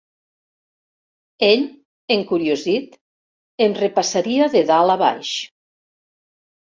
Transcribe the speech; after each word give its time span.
Ell, 1.47 1.65
encuriosit, 2.15 2.97
em 3.67 3.77
repassaria 3.83 4.49
de 4.57 4.67
dalt 4.73 4.95
a 4.99 5.01
baix. 5.07 5.35